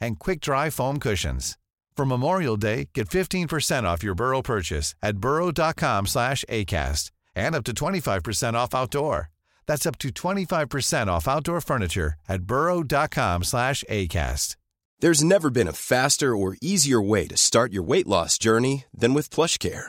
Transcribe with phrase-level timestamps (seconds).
[0.00, 1.58] and quick-dry foam cushions.
[1.96, 7.64] For Memorial Day, get 15% off your Burrow purchase at burrow.com slash ACAST and up
[7.64, 9.30] to 25% off outdoor.
[9.66, 14.56] That's up to 25% off outdoor furniture at burrow.com slash ACAST.
[15.00, 19.12] There's never been a faster or easier way to start your weight loss journey than
[19.12, 19.88] with PlushCare.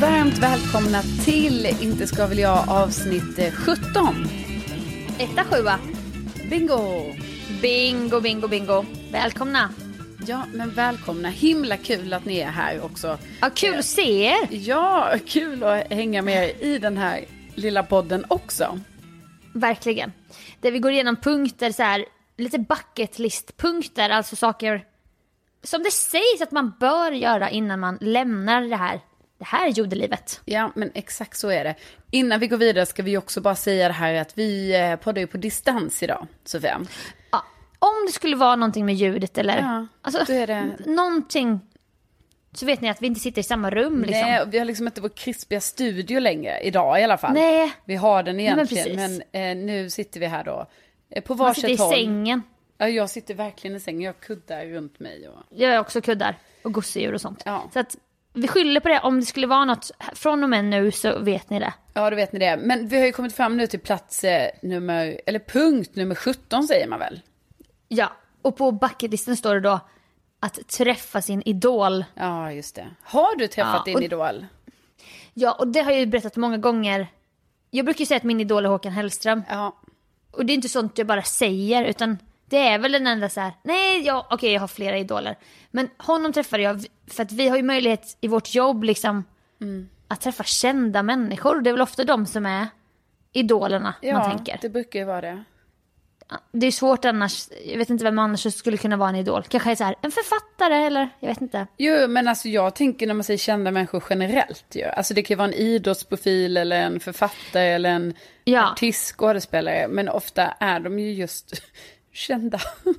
[0.00, 4.28] Varmt välkomna till Inte ska väl jag avsnitt eh, 17.
[5.18, 5.78] Etta, sjua.
[6.50, 7.12] Bingo!
[7.62, 8.84] Bingo, bingo, bingo.
[9.12, 9.70] Välkomna.
[10.26, 11.28] Ja, men välkomna.
[11.28, 13.18] Himla kul att ni är här också.
[13.40, 14.48] Ja, kul att se er.
[14.50, 18.80] Ja, kul att hänga med er i den här lilla podden också.
[19.52, 20.12] Verkligen.
[20.60, 22.04] Där vi går igenom punkter så här,
[22.36, 24.84] lite bucket list-punkter, alltså saker
[25.62, 29.00] som det sägs att man bör göra innan man lämnar det här,
[29.44, 30.40] det här jordelivet.
[30.44, 31.74] Ja, men exakt så är det.
[32.10, 35.20] Innan vi går vidare ska vi också bara säga det här att vi eh, poddar
[35.20, 36.80] ju på distans idag, Sofia.
[37.30, 37.44] Ja,
[37.78, 41.60] om det skulle vara någonting med ljudet eller Ja, alltså, är det- någonting
[42.52, 44.20] så vet ni att vi inte sitter i samma rum liksom.
[44.30, 47.32] Nej, vi har liksom inte vår krispiga studio längre, idag i alla fall.
[47.34, 47.72] Nej.
[47.84, 49.26] Vi har den men egentligen, men, precis.
[49.32, 50.66] eh, nu sitter vi här då.
[51.10, 51.94] Eh, på Man sitter i varsitt håll.
[51.94, 52.42] sängen.
[52.78, 55.28] Ja, jag sitter verkligen i sängen, jag har kuddar runt mig.
[55.28, 55.42] Och...
[55.50, 57.42] Jag har också kuddar och gosedjur och sånt.
[57.44, 57.70] Ja.
[57.72, 57.96] Så att
[58.34, 59.00] vi skyller på det.
[59.00, 61.72] Om det skulle vara något från och med nu så vet ni det.
[61.94, 62.56] Ja, då vet ni det.
[62.56, 66.62] Men vi har ju kommit fram nu till plats eh, nummer, eller punkt nummer 17
[66.68, 67.20] säger man väl?
[67.88, 68.12] Ja,
[68.42, 69.80] och på bucketlisten står det då
[70.40, 72.04] att träffa sin idol.
[72.14, 72.86] Ja, just det.
[73.02, 74.46] Har du träffat Ja, din och- idol?
[75.34, 77.06] Ja, och det har jag ju berättat många gånger.
[77.70, 79.42] Jag brukar ju säga att min idol är Håkan Hellström.
[79.48, 79.76] Ja.
[80.30, 82.18] Och det är inte sånt jag bara säger, utan
[82.48, 85.36] det är väl den enda så här, nej, ja, okej, jag har flera idoler.
[85.70, 89.24] Men honom träffade jag för att vi har ju möjlighet i vårt jobb liksom
[89.60, 89.88] Mm.
[90.08, 91.60] att träffa kända människor.
[91.60, 92.66] Det är väl ofta de som är
[93.32, 94.58] idolerna Ja, man tänker.
[94.62, 95.44] det brukar ju vara det.
[96.52, 99.42] Det är svårt annars, jag vet inte vem annars skulle kunna vara en idol.
[99.48, 101.66] Kanske så här, en författare eller jag vet inte.
[101.78, 104.82] Jo, men alltså jag tänker när man säger kända människor generellt ju.
[104.84, 108.70] Alltså det kan ju vara en idrottsprofil eller en författare eller en Ja.
[108.72, 109.88] artist, skådespelare.
[109.88, 111.62] Men ofta är de ju just
[112.14, 112.60] kända.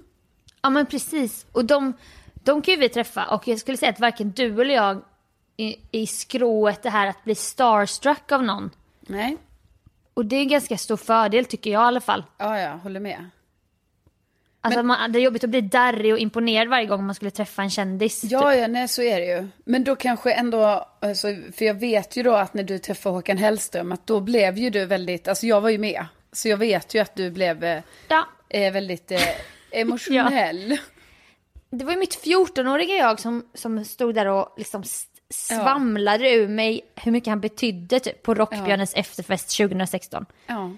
[0.62, 1.46] Ja men precis.
[1.52, 1.94] Och de,
[2.34, 5.02] de kan ju vi träffa och jag skulle säga att varken du eller jag
[5.58, 8.70] är i skrået det här att bli starstruck av någon.
[9.00, 9.38] Nej,
[10.14, 12.24] Och det är en ganska stor fördel tycker jag i alla fall.
[12.38, 13.30] ja, ja, håller med.
[14.62, 17.62] Alltså man, det är jobbigt att bli darrig och imponerad varje gång man skulle träffa
[17.62, 18.22] en kändis.
[18.22, 18.32] typ.
[18.32, 19.48] Ja, ja, nej så är det ju.
[19.66, 23.38] Men då kanske ändå, alltså, för jag vet ju då att när du träffade Håkan
[23.38, 26.06] Hellström, att då blev ju du väldigt, alltså jag var ju med.
[26.32, 29.22] Så jag vet ju att du blev eh, Ja, eh, väldigt eh,
[29.72, 30.78] emotionell.
[31.70, 34.84] det var ju mitt 14-åriga jag som, som stod där och liksom
[35.30, 40.26] svamlade ur mig hur mycket han betydde typ, på Rockbjörnens efterfest 2016.
[40.48, 40.72] Ja.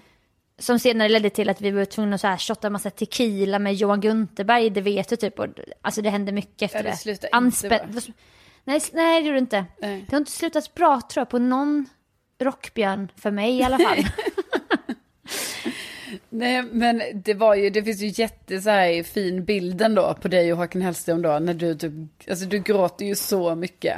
[0.58, 3.58] Som senare ledde till att vi var tvungna att så här shotta en massa tequila
[3.58, 5.38] med Johan Gunterberg, det vet du typ.
[5.38, 5.46] Och,
[5.82, 7.28] alltså det hände mycket efter Ja, det det.
[7.68, 8.00] bra.
[8.64, 9.64] Nej, nej, det gjorde det inte.
[9.80, 10.04] Nej.
[10.08, 11.86] Det har inte slutat bra tror jag på någon
[12.40, 13.98] rockbjörn, för mig i alla fall.
[16.30, 20.28] Nej, men det var ju, det finns ju jätte så här fin bilden då på
[20.28, 21.92] dig och Håkan Hellström då, när du typ,
[22.30, 23.96] alltså du gråter ju så mycket.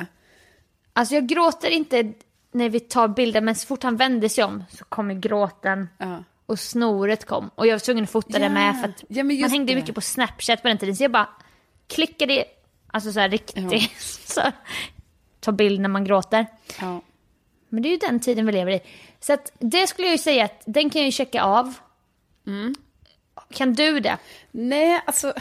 [0.93, 2.12] alltså jag gråter inte
[2.52, 5.88] när vi tar bilder, men så fort han vände sig om så kommer gråten.
[5.99, 6.25] Ja.
[6.46, 7.50] Och snoret kom.
[7.55, 8.50] Och jag var tvungen att fota det Ja.
[8.50, 9.76] med för att Ja, man hängde det.
[9.81, 10.96] mycket på Snapchat på den tiden.
[10.96, 11.28] Så jag bara
[11.87, 12.44] klickade,
[12.87, 13.90] alltså så här riktigt,
[14.26, 14.52] så här,
[15.40, 16.46] ta bild när man gråter.
[16.81, 17.00] Ja.
[17.69, 18.81] Men det är ju den tiden vi lever i.
[19.20, 21.75] Så att det skulle jag ju säga att den kan jag ju checka av.
[22.46, 22.75] Mm.
[23.54, 24.19] Kan du det?
[24.50, 25.32] Nej, alltså,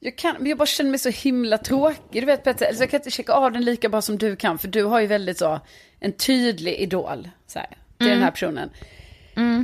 [0.00, 2.76] jag kan, men jag bara känner mig så himla tråkig, du vet på ett sätt.
[2.76, 5.00] Så jag kan inte checka av den lika bra som du kan, för du har
[5.00, 5.60] ju väldigt så,
[6.00, 7.68] en tydlig idol, så här,
[7.98, 8.70] till den här personen.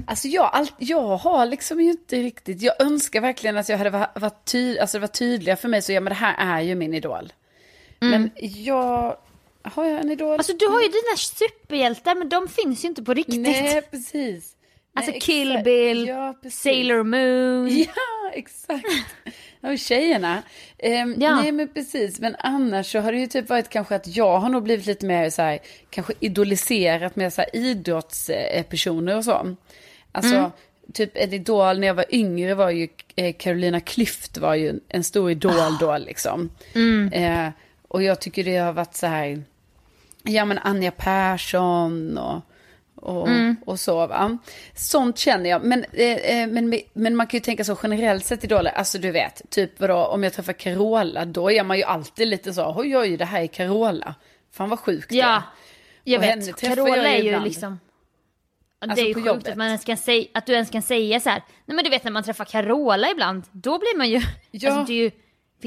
[0.07, 3.91] Alltså jag, all, jag har liksom ju inte riktigt, jag önskar verkligen att jag hade
[3.91, 6.61] varit, varit ty, alltså det var tydliga för mig så ja men det här är
[6.61, 7.33] ju min idol.
[7.99, 9.17] Men jag,
[9.63, 10.39] har jag en idol?
[10.39, 13.41] Alltså du har ju dina superhjältar men de finns ju inte på riktigt.
[13.41, 14.57] Nej precis.
[14.95, 15.65] Alltså Nej, Kill exakt.
[15.65, 16.35] Bill, ja.
[16.51, 17.69] Sailor Moon.
[17.97, 18.85] Ja, exakt.
[19.61, 20.43] Och tjejerna.
[20.79, 21.41] Ehm, Ja.
[21.41, 24.49] Nej men precis, men annars så har det ju typ varit kanske att jag har
[24.49, 25.59] nog blivit lite mer så här,
[25.91, 29.57] kanske idoliserat med så här idrottspersoner och så.
[30.13, 30.51] Alltså, Mm.
[30.93, 35.05] typ en idol när jag var yngre var ju eh, Carolina Klüft var ju en
[35.05, 35.77] stor idol Ah.
[35.81, 36.51] då liksom.
[36.75, 37.13] Mm.
[37.13, 37.53] Eh,
[37.89, 39.43] och jag tycker det har varit så här,
[40.23, 42.41] ja men Anja Persson och,
[43.03, 43.57] och, Mm.
[43.67, 44.39] och så va.
[44.75, 45.65] Sånt känner jag.
[45.65, 49.11] Men, eh, eh, men, men man kan ju tänka så generellt sett idoler, alltså du
[49.11, 52.97] vet, typ vadå, om jag träffar Carola, då är man ju alltid lite så, oj
[52.99, 54.15] oj, det här är Carola.
[54.53, 55.17] Fan vad sjukt det.
[55.17, 55.43] Ja,
[56.05, 56.61] jag Och vet.
[56.61, 57.45] Carola jag är ju ibland.
[57.45, 57.81] liksom...
[58.81, 59.49] Ja, Alltså det är ju sjukt jobbet.
[59.49, 61.43] att, man ens kan säga, att du ens kan säga så här.
[61.67, 64.21] Nej men du vet när man träffar Carola ibland, då blir man ju...
[64.51, 64.71] Ja.
[64.71, 65.11] Alltså, det är ju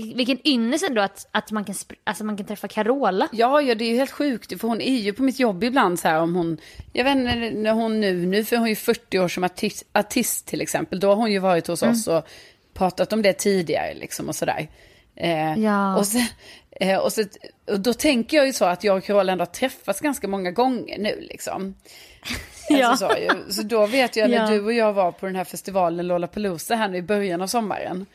[0.02, 3.28] vilken ynnest ändå att, att man, kan, alltså, man kan träffa Carola.
[3.32, 4.62] Ja, ja, det är ju helt sjukt.
[4.62, 6.58] För hon är ju på mitt jobb ibland så här om hon...
[6.94, 9.84] Jag vet inte när hon nu, nu för hon är ju 40 år som artist,
[9.94, 11.00] artist till exempel.
[11.00, 12.28] Då har hon ju varit hos oss och
[12.74, 14.68] pratat om det tidigare liksom och sådär.
[15.16, 15.98] Eh, Ja.
[15.98, 16.26] Och, sen,
[16.72, 17.24] eh, och, så,
[17.72, 20.52] och då tänker jag ju så att jag och Carola ändå har träffats ganska många
[20.52, 21.76] gånger nu liksom.
[22.70, 22.88] Ja.
[22.88, 23.10] Alltså,
[23.48, 24.48] så, så då vet jag när Ja.
[24.50, 28.06] du och jag var på den här festivalen Lollapalooza här nu i början av sommaren.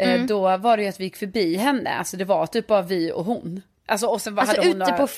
[0.00, 0.26] Eh, Mm.
[0.26, 3.12] Då var det ju att vi gick förbi henne, alltså det var typ bara vi
[3.12, 3.62] och hon.
[3.86, 5.06] Alltså och sen Alltså hade hon ute några...
[5.06, 5.08] på,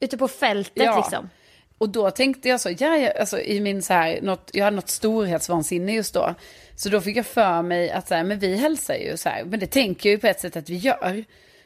[0.00, 0.96] ute på fältet Ja.
[0.96, 1.30] liksom.
[1.78, 4.76] Och då tänkte jag så, ja, ja, alltså i min så här, något, jag hade
[4.76, 6.34] något storhetsvansinne just då.
[6.76, 9.44] Så då fick jag för mig att så här, men vi hälsar ju så här,
[9.44, 11.24] men det tänker jag ju på ett sätt att vi gör.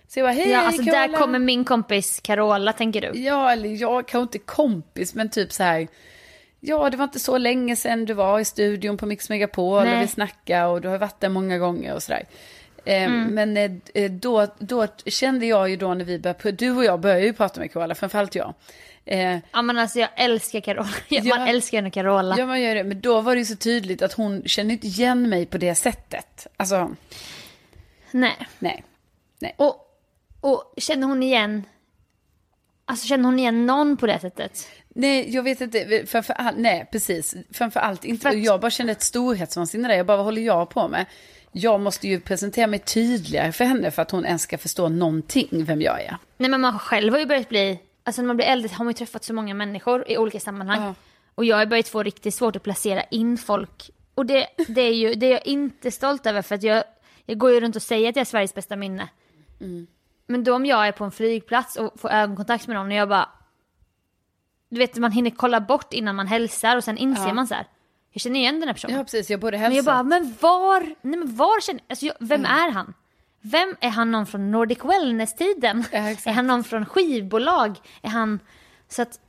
[0.09, 1.07] Så jag bara, hej, Ja, alltså Carola.
[1.07, 3.21] där kommer min kompis Carola tänker du.
[3.21, 5.89] Ja, eller jag kanske inte kompis, men typ så här,
[6.61, 9.97] ja, det var inte så länge sedan du var i studion på Mix Megapol Nej.
[9.97, 12.25] och vi snackade och du har varit där många gånger och sådär.
[12.85, 13.35] Eh, Mm.
[13.35, 13.57] Men
[13.95, 17.33] eh, då, då kände jag ju då när vi började, du och jag började ju
[17.33, 18.55] prata med Carola, framförallt jag.
[19.05, 20.89] Eh, Ja men alltså jag älskar Carola.
[21.09, 21.23] Ja.
[21.39, 22.35] Man älskar henne Carola.
[22.39, 22.85] Ja, man gör det.
[22.85, 25.75] Men då var det ju så tydligt att hon kände inte igen mig på det
[25.75, 26.47] sättet.
[26.57, 26.95] Alltså,
[28.11, 28.37] Nej.
[29.39, 29.55] nej.
[29.57, 29.77] Och,
[30.41, 31.65] och känner hon igen,
[32.87, 34.69] alltså känner hon igen någon på det sättet?
[34.89, 36.05] Nej, jag vet inte.
[36.07, 37.35] Framför allt, nej, precis.
[37.53, 38.23] Framför allt inte.
[38.23, 39.95] För att- Jag bara kände ett storhetsvansinne där.
[39.97, 41.07] Jag bara, vad håller jag på med?
[41.53, 45.49] Jag måste ju presentera mig tydligare för henne för att hon ens ska förstå någonting
[45.65, 46.17] vem jag är.
[46.37, 48.93] Nej men man själv har ju börjat bli, alltså när man blir äldre har man
[48.93, 50.83] ju träffat så många människor i olika sammanhang.
[50.83, 50.95] Ja.
[51.35, 53.91] Och jag har börjat få riktigt svårt att placera in folk.
[54.15, 56.85] Och det, det är ju, det är jag inte stolt över för att jag,
[57.27, 59.09] jag går ju runt och säger att jag är Sveriges bästa minne.
[60.27, 63.09] Men då om jag är på en flygplats och får ögonkontakt med någon och jag
[63.09, 63.29] bara,
[64.69, 67.35] du vet man hinner kolla bort innan man hälsar och sen inser Ja.
[67.35, 67.67] man så här,
[68.13, 68.97] jag känner igen den här personen.
[68.97, 69.31] Ja, precis.
[69.31, 69.77] Jag borde Men hälsa.
[69.77, 72.95] jag bara, men var, nej men var känner, alltså jag, vem är han?
[73.41, 75.85] Vem, är han någon från Nordic Wellness-tiden?
[75.93, 77.77] Ja, är han någon från skivbolag?
[78.03, 78.41] Är han,
[78.89, 79.21] så att,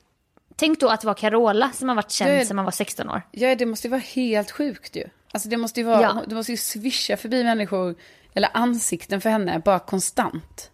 [0.56, 2.46] tänk då att det var Carola som har varit känd ja.
[2.46, 3.22] sedan man var 16 år.
[3.32, 5.04] Ja, det måste ju vara helt sjukt ju.
[5.32, 6.24] Alltså det måste ju vara, Ja.
[6.28, 7.96] det måste ju svischa förbi människor,
[8.34, 10.72] eller ansikten för henne, bara konstant.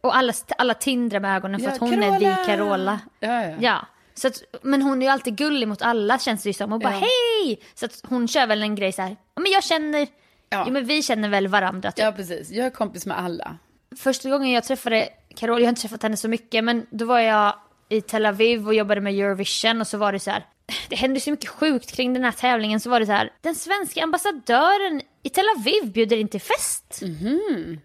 [0.00, 2.18] Och alla, alla tindrar med ögonen för Ja, att hon är Carola!
[2.40, 3.00] vi Carola.
[3.20, 3.54] Ja, ja.
[3.60, 3.86] Ja.
[4.14, 6.72] Så att, men hon är ju alltid gullig mot alla känns det ju som.
[6.72, 7.60] Och bara hej!
[7.74, 9.16] Så att hon kör väl en grej så här.
[9.34, 10.06] "Ja, men jag känner,
[10.50, 10.64] Ja.
[10.66, 12.04] jo men vi känner väl varandra typ.
[12.04, 12.50] Ja, precis.
[12.50, 13.56] Jag är kompis med alla.
[13.96, 17.18] Första gången jag träffade Carola, jag har inte träffat henne så mycket, men då var
[17.18, 17.54] jag
[17.88, 20.46] i Tel Aviv och jobbade med Eurovision och så var det så här.
[20.88, 23.32] Det hände så mycket sjukt kring den här tävlingen så var det så här.
[23.40, 27.00] Den svenska ambassadören i Tel Aviv bjuder in till fest.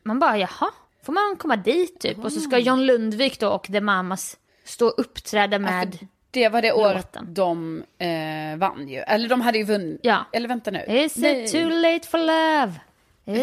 [0.04, 0.72] Man bara jaha,
[1.04, 2.18] får man komma dit typ?
[2.18, 5.98] Och så ska John Lundvik då och The Mamas stå och uppträda med.
[6.32, 8.98] Det var det året de eh, vann ju.
[8.98, 10.00] Eller de hade ju vunnit.
[10.04, 10.26] Ja.
[10.32, 10.80] Eller vänta nu.
[10.88, 11.44] Is Nej.
[11.44, 12.74] it too late for love?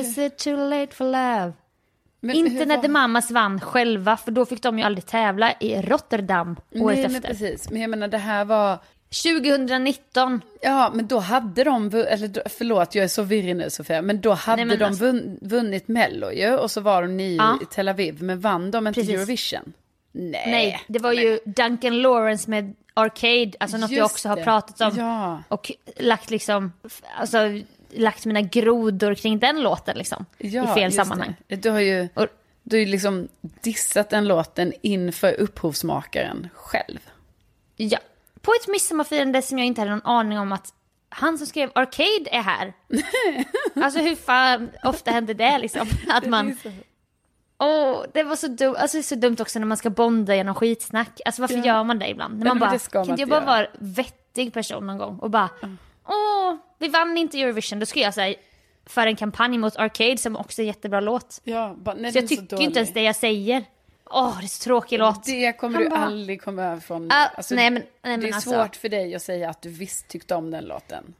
[0.00, 1.52] Is it too late for love?
[2.20, 5.82] Men Inte när The Mamas vann själva, för då fick de ju aldrig tävla i
[5.82, 7.28] Rotterdam året Nej, men efter.
[7.28, 7.70] precis.
[7.70, 8.78] Men jag menar det här var...
[9.10, 10.40] 2019.
[10.62, 14.32] Ja, men då hade de, eller förlåt jag är så virrig nu Sofia, men då
[14.32, 17.58] hade Nej, men de alltså- vunn, vunnit Mello ju, och så var de nio Ja.
[17.62, 19.14] i Tel Aviv, men vann de inte Precis.
[19.14, 19.72] Eurovision?
[20.12, 20.44] Nej.
[20.50, 24.80] Nej, det var ju Duncan Lawrence med Arcade, alltså något jag Just också har pratat
[24.80, 24.98] om.
[24.98, 25.42] Ja.
[25.48, 26.72] Och lagt liksom,
[27.18, 27.38] alltså
[27.90, 30.26] lagt mina grodor kring den låten liksom.
[30.38, 31.34] Ja, I fel sammanhang.
[31.46, 31.56] Det.
[31.56, 32.26] Du har ju Och,
[32.62, 36.98] du har ju liksom dissat den låten inför upphovsmakaren själv.
[37.76, 37.98] ja,
[38.42, 40.74] på ett midsommarfirande som jag inte hade någon aning om att
[41.08, 42.72] han som skrev Arcade är här.
[43.84, 45.86] alltså hur fan ofta händer det liksom?
[46.08, 46.56] Att man...
[47.58, 48.74] Åh, det var så dumt.
[48.78, 51.20] Alltså det är så dumt också när man ska bonda genom skitsnack.
[51.24, 51.64] Alltså varför Ja.
[51.64, 52.38] gör man det ibland?
[52.38, 55.48] När man bara, kan inte jag bara vara vettig person någon gång och bara
[56.06, 57.78] åh, vi vann inte Eurovision.
[57.80, 58.34] Då skulle jag säga
[58.86, 61.40] för en kampanj mot Arcade som också är jättebra låt.
[61.44, 62.64] Ja, bara, nej, Så jag tycker dålig.
[62.64, 63.64] inte ens det jag säger.
[64.10, 65.24] Åh, det är så tråkig låt.
[65.24, 67.12] Det kommer Han du bara- aldrig komma över från.
[67.12, 68.50] Ah, Alltså, nej, men- nej, men det är alltså.
[68.50, 71.14] svårt för dig att säga att du visst tyckte om den låten.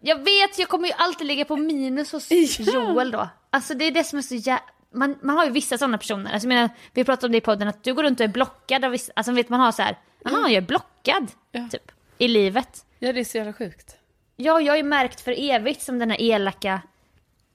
[0.00, 2.28] Jag vet, jag kommer ju alltid ligga på minus hos.
[2.58, 3.28] Joel då.
[3.50, 4.58] Alltså det är det som är så jä...
[4.90, 6.32] Man, man har ju vissa sådana personer.
[6.32, 8.84] Alltså, menar, vi pratade om det i podden, att du går runt och är blockad
[8.84, 9.12] av vissa...
[9.16, 11.68] Alltså vet man har så här, jaha, jag är blockad, Ja.
[11.70, 12.84] typ, i livet.
[12.98, 13.96] Ja, det är så jävla sjukt.
[14.36, 16.80] Ja, jag är märkt för evigt som den här elaka,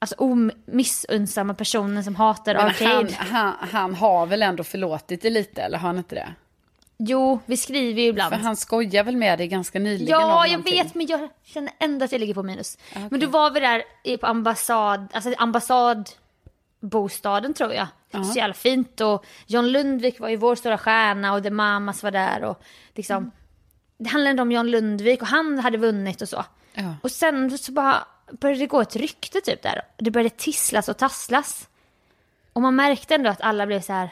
[0.03, 3.13] alltså omissunnsamma personen som hatar Men Arcade.
[3.17, 6.33] han, han, han har väl ändå förlåtit det lite, eller har han inte det?
[6.97, 8.33] Jo, vi skriver ju ibland.
[8.35, 11.71] För han skojar väl med dig ganska nyligen om Ja, jag vet, men jag känner
[11.79, 12.77] ändå att jag ligger på minus.
[13.09, 17.87] Men då var vi där i- på ambassad, alltså ambassadbostaden tror jag.
[18.25, 22.11] Så jävla fint och John Lundvik var ju vår stora stjärna och The Mamas var
[22.11, 22.61] där och
[22.95, 23.17] liksom.
[23.17, 23.31] Mm.
[23.97, 26.45] Det handlade om John Lundvik och han hade vunnit och så.
[26.73, 26.95] Ja.
[27.03, 28.05] Och sen så bara
[28.39, 29.81] började det gå ett rykte typ där.
[29.97, 31.69] Det började tisslas och tasslas.
[32.53, 34.09] Och man märkte ändå att alla blev så här.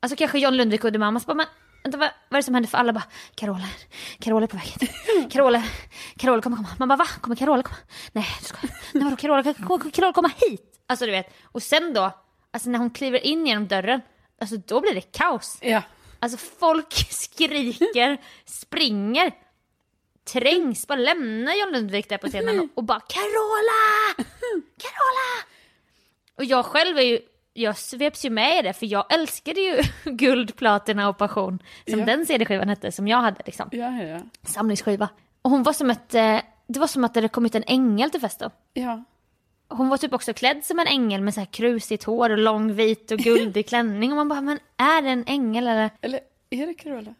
[0.00, 1.46] Alltså kanske John Lundvik och The Mamas bara, men
[1.82, 3.68] vänta vad, vad är det som händer för alla bara, Carola,
[4.18, 4.90] Carola är på väg hit.
[5.32, 5.62] Carola,
[6.16, 6.68] Carola kommer komma.
[6.78, 7.06] Man bara va?
[7.20, 7.76] Kommer Carola komma?
[8.12, 8.58] Nej, du ska,
[8.92, 9.54] nej vadå Carola, kan
[9.90, 10.82] Carola komma hit?
[10.86, 11.34] Alltså du vet.
[11.44, 12.10] Och sen då,
[12.50, 14.00] alltså när hon kliver in genom dörren,
[14.40, 15.58] alltså då blir det kaos.
[15.60, 15.82] Ja.
[16.20, 19.32] Alltså folk skriker, springer,
[20.24, 24.24] trängs, bara lämnar John Lundvik där på scenen och bara Carola!
[24.78, 25.44] Carola!
[26.38, 27.18] Och jag själv är ju,
[27.52, 31.62] jag sveps ju med i det för jag älskade ju Guld, Platina och Passion.
[31.90, 32.06] Som Ja.
[32.06, 33.68] den CD-skivan hette som jag hade liksom.
[33.72, 34.20] Ja, ja.
[34.42, 35.08] Samlingsskiva.
[35.42, 38.10] Och hon var som ett, eh, det var som att det hade kommit en ängel
[38.10, 38.50] till festen.
[38.72, 39.04] ja.
[39.68, 42.74] Hon var typ också klädd som en ängel med så här krusigt hår och lång
[42.74, 44.10] vit och guldig klänning.
[44.12, 45.90] Och man bara, men är det en ängel eller?
[46.00, 47.14] Eller är det Carola?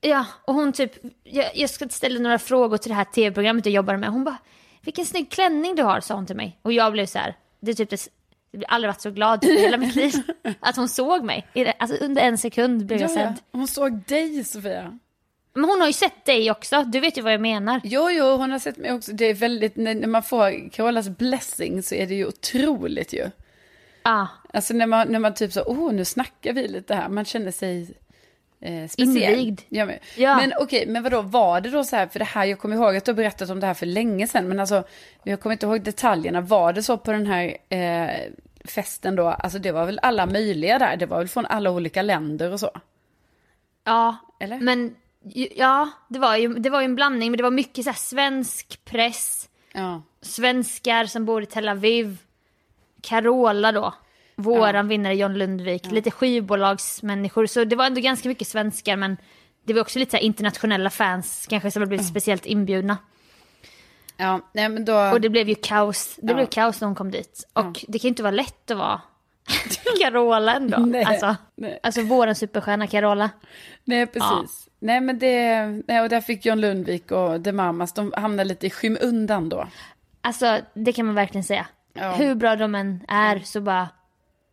[0.00, 0.92] Ja, och hon typ,
[1.24, 4.10] jag, jag ska ställa några frågor till det här tv-programmet jag jobbar med.
[4.10, 4.38] Hon bara,
[4.80, 6.58] vilken snygg klänning du har, sa hon till mig.
[6.62, 8.08] Och jag blev så här, det är typ det,
[8.50, 10.12] jag har aldrig varit så glad i hela mitt liv.
[10.60, 11.46] Att hon såg mig.
[11.78, 13.26] Alltså under en sekund blev jag Ja, ja.
[13.26, 13.34] sedd.
[13.52, 14.98] Hon såg dig, Sofia.
[15.54, 17.80] Men hon har ju sett dig också, du vet ju vad jag menar.
[17.84, 19.12] Jo, jo, hon har sett mig också.
[19.12, 23.30] Det är väldigt, när man får Carolas blessing så är det ju otroligt ju.
[24.02, 27.24] Ja, Alltså när man, när man typ så, oh nu snackar vi lite här, man
[27.24, 27.94] känner sig
[28.60, 29.38] eh, speciell.
[29.38, 29.60] Invigd.
[29.68, 30.36] Ja, men Ja.
[30.36, 32.96] men okej, men vadå, var det då så här, för det här, jag kommer ihåg
[32.96, 34.84] att du har berättat om det här för länge sedan, men alltså,
[35.24, 38.10] jag kommer inte ihåg detaljerna, var det så på den här eh,
[38.64, 42.02] festen då, alltså det var väl alla möjliga där, det var väl från alla olika
[42.02, 42.70] länder och så?
[43.84, 44.16] ja.
[44.40, 44.58] Eller?
[44.60, 44.94] Men
[45.56, 47.96] ja, det var, ju, det var ju en blandning, men det var mycket så här
[47.96, 49.48] svensk press.
[49.72, 52.18] Ja, svenskar som bor i Tel Aviv.
[53.02, 53.94] Carola då.
[54.42, 55.90] Våran vinnare John Lundvik.
[55.90, 57.46] Lite skivbolagsmänniskor.
[57.46, 59.16] Så det var ändå ganska mycket svenskar men
[59.66, 62.98] det var också lite internationella fans kanske som hade blivit speciellt inbjudna.
[64.16, 66.16] ja, nej men då, Och det blev ju kaos.
[66.16, 66.34] Det Ja.
[66.34, 67.48] blev kaos när hon kom dit.
[67.52, 69.00] Och det kan ju inte vara lätt att vara
[70.00, 70.78] Carola ändå.
[70.86, 71.80] Nej, Alltså, nej.
[71.82, 73.30] alltså våran superstjärna Carola.
[73.84, 74.68] nej precis.
[74.82, 78.66] Nej men det, nej och där fick John Lundvik och The Mamas, de hamnade lite
[78.66, 79.66] i skymundan då.
[80.20, 81.66] Alltså det kan man verkligen säga.
[81.94, 82.12] Ja.
[82.12, 83.88] Hur bra de än är så bara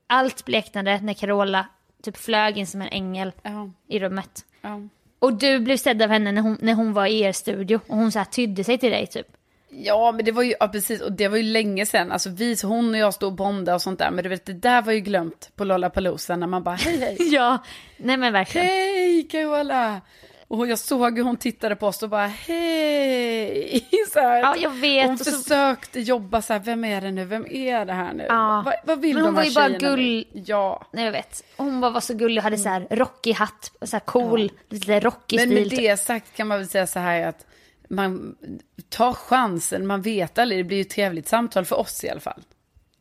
[0.07, 1.65] allt bleknade när Carola
[2.03, 4.45] typ flög in som en ängel Ja, i rummet.
[4.61, 4.81] ja.
[5.19, 7.97] Och du blev sedd av henne när hon, när hon var i er studio och
[7.97, 9.27] hon så här tydde sig till dig typ.
[9.69, 12.11] Ja, men det var ju, ja precis, och det var ju länge sedan.
[12.11, 14.11] Alltså vi, hon och jag stod och bondade och sånt där.
[14.11, 17.17] Men du vet, det där var ju glömt på Lollapalooza när man bara, hej hej.
[17.33, 17.57] Ja,
[17.97, 18.67] nej men verkligen.
[18.67, 20.01] Hej Carola!
[20.49, 23.87] Och jag såg hur hon tittade på oss och bara, hej!
[24.13, 24.39] Så här.
[24.41, 25.07] Ja, jag vet.
[25.07, 28.25] Hon så- försökte jobba så här, vem är det nu, vem är det här nu?
[28.29, 28.61] Ja.
[28.65, 29.95] Vad, vad vill Men hon de här var ju bara nu?
[29.95, 30.85] gull- Ja.
[30.93, 31.43] Nej jag vet.
[31.57, 34.99] Hon bara var så gullig och hade så här rockig hatt, så här cool, lite
[34.99, 35.59] rockig Men stil.
[35.61, 35.79] med typ.
[35.79, 37.45] det sagt kan man väl säga så här att
[37.89, 38.35] man
[38.89, 42.19] tar chansen, man vet aldrig, det blir ju ett trevligt samtal för oss i alla
[42.19, 42.41] fall.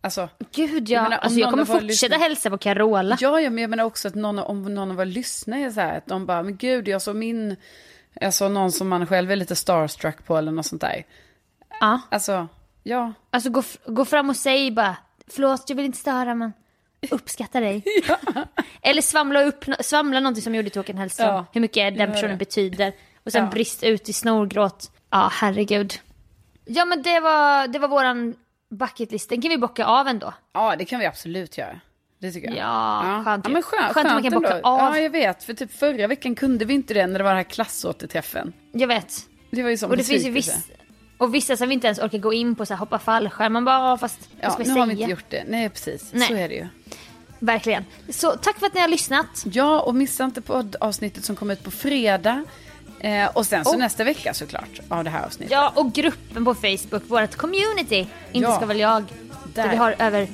[0.00, 3.16] Alltså, Gud Jag ja, menar, om alltså jag kommer fortsätta lyssnare- hälsa på Carola.
[3.20, 5.80] Ja, ja, men jag menar också att någon, om någon av våra lyssnare är så
[5.80, 7.56] här, att de bara, men gud, jag såg min,
[8.14, 11.04] jag såg någon som man själv är lite starstruck på eller något sånt där.
[11.80, 12.00] Ja.
[12.08, 12.48] Alltså,
[12.82, 13.12] ja.
[13.30, 14.96] Alltså gå, gå fram och säg bara,
[15.28, 16.52] förlåt jag vill inte störa men
[17.10, 17.84] uppskattar dig.
[18.82, 21.28] Eller svamla upp, svamla någonting som gjorde till Håkan Hellström.
[21.28, 22.36] Ja, Hur mycket den personen det.
[22.36, 22.92] betyder.
[23.24, 23.50] Och sen Ja.
[23.50, 24.90] brist ut i snorgråt.
[25.10, 25.94] Ja, herregud.
[26.64, 28.34] Ja men det var, det var våran
[28.76, 29.28] bucketlist.
[29.28, 30.34] Den kan vi bocka av ändå.
[30.52, 31.80] Ja, det kan vi absolut göra.
[32.18, 32.56] Det tycker jag.
[32.58, 34.68] Ja, skönt ja men skönt, Skönt skönt, att man kan bocka ändå.
[34.68, 34.78] av.
[34.94, 35.44] Ja, jag vet.
[35.44, 38.52] För typ förra veckan kunde vi inte det när det var den här klassåterträffen.
[38.72, 39.14] Jag vet.
[39.50, 40.68] Det var ju sån Och det finns ju besvikelse.
[40.68, 40.76] viss,
[41.18, 43.52] och vissa som vi inte ens orkar gå in på så här, hoppa fallskärm.
[43.52, 44.80] Man bara, ja, fast vad Ja, ska nu vi säga?
[44.80, 45.44] har vi inte gjort det.
[45.48, 46.10] Nej, precis.
[46.12, 46.28] Nej.
[46.28, 46.66] Så är det ju.
[47.38, 47.84] Verkligen.
[48.08, 49.44] Så tack för att ni har lyssnat.
[49.52, 52.44] Ja, och missa inte poddavsnittet som kommer ut på fredag.
[53.00, 55.52] Eh, och sen så Och- nästa vecka såklart av det här avsnittet.
[55.52, 58.06] Ja, och gruppen på Facebook, vårt community.
[58.32, 58.56] Inte Ja.
[58.56, 59.04] ska väl jag.
[59.54, 59.62] Där.
[59.62, 59.70] Där.
[59.70, 60.28] vi har över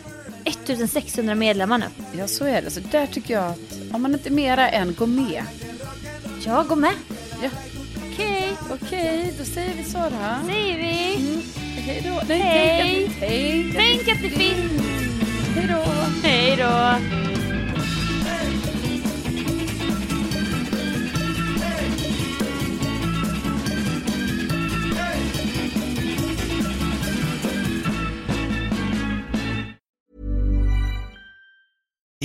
[0.44, 1.84] 1600 medlemmar nu.
[2.18, 2.70] Ja, så är det.
[2.70, 5.42] Så där tycker jag att om man inte mera än går med.
[6.44, 6.92] Jag går med.
[7.42, 7.48] Ja,
[8.12, 10.46] Okej, okej, då säger vi så då.
[10.52, 11.42] säger vi.
[11.80, 12.20] Hej då.
[12.28, 12.80] Nej, Hej.
[12.80, 13.72] tänk att- Hej.
[13.76, 14.82] Tänk att det finns.
[15.56, 15.84] Hej då.
[16.28, 17.31] Hej då.